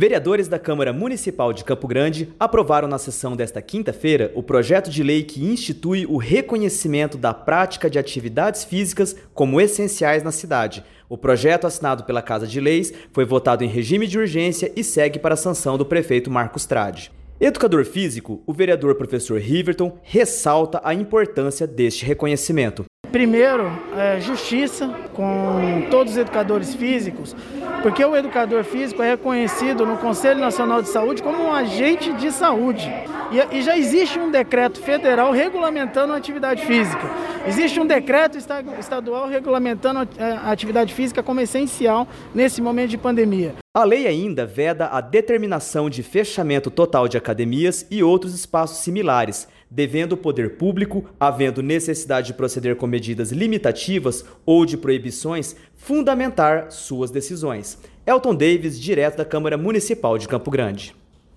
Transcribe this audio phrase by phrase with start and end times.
[0.00, 5.02] Vereadores da Câmara Municipal de Campo Grande aprovaram na sessão desta quinta-feira o projeto de
[5.02, 10.84] lei que institui o reconhecimento da prática de atividades físicas como essenciais na cidade.
[11.08, 15.18] O projeto, assinado pela Casa de Leis, foi votado em regime de urgência e segue
[15.18, 17.10] para a sanção do prefeito Marcos Trade.
[17.40, 22.84] Educador físico, o vereador professor Riverton ressalta a importância deste reconhecimento.
[23.10, 27.34] Primeiro, é, justiça com todos os educadores físicos,
[27.82, 32.30] porque o educador físico é reconhecido no Conselho Nacional de Saúde como um agente de
[32.30, 32.86] saúde.
[33.32, 37.02] E, e já existe um decreto federal regulamentando a atividade física.
[37.46, 38.36] Existe um decreto
[38.78, 43.54] estadual regulamentando a atividade física como essencial nesse momento de pandemia.
[43.74, 49.48] A lei ainda veda a determinação de fechamento total de academias e outros espaços similares,
[49.70, 56.70] devendo o poder público, havendo necessidade de proceder com medidas limitativas ou de proibições, fundamentar
[56.70, 57.78] suas decisões.
[58.06, 60.94] Elton Davis, direto da Câmara Municipal de Campo Grande.